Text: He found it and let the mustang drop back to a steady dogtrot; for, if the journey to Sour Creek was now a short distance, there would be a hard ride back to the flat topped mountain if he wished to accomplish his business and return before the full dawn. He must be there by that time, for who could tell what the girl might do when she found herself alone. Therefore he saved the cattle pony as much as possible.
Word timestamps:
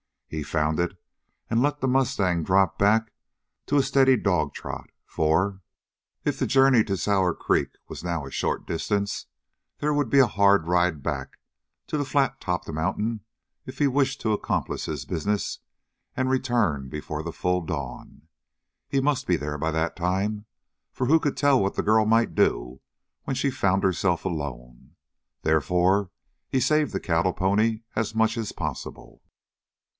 He 0.29 0.41
found 0.43 0.79
it 0.79 0.97
and 1.49 1.61
let 1.61 1.79
the 1.81 1.87
mustang 1.89 2.41
drop 2.43 2.79
back 2.79 3.11
to 3.67 3.75
a 3.75 3.83
steady 3.83 4.15
dogtrot; 4.17 4.89
for, 5.05 5.61
if 6.23 6.39
the 6.39 6.47
journey 6.47 6.83
to 6.85 6.97
Sour 6.97 7.35
Creek 7.35 7.75
was 7.89 8.03
now 8.03 8.25
a 8.25 8.31
short 8.31 8.65
distance, 8.65 9.27
there 9.77 9.93
would 9.93 10.09
be 10.09 10.17
a 10.19 10.25
hard 10.25 10.65
ride 10.67 11.03
back 11.03 11.37
to 11.85 11.97
the 11.97 12.05
flat 12.05 12.39
topped 12.41 12.67
mountain 12.71 13.19
if 13.65 13.77
he 13.77 13.87
wished 13.87 14.21
to 14.21 14.31
accomplish 14.31 14.85
his 14.85 15.05
business 15.05 15.59
and 16.15 16.29
return 16.29 16.87
before 16.89 17.21
the 17.21 17.33
full 17.33 17.61
dawn. 17.63 18.23
He 18.87 19.01
must 19.01 19.27
be 19.27 19.35
there 19.35 19.57
by 19.59 19.69
that 19.71 19.95
time, 19.97 20.45
for 20.93 21.07
who 21.07 21.19
could 21.19 21.35
tell 21.37 21.61
what 21.61 21.75
the 21.75 21.83
girl 21.83 22.05
might 22.05 22.33
do 22.33 22.79
when 23.25 23.35
she 23.35 23.51
found 23.51 23.83
herself 23.83 24.25
alone. 24.25 24.95
Therefore 25.43 26.09
he 26.49 26.61
saved 26.61 26.93
the 26.93 27.01
cattle 27.01 27.33
pony 27.33 27.81
as 27.95 28.15
much 28.15 28.35
as 28.35 28.51
possible. 28.51 29.21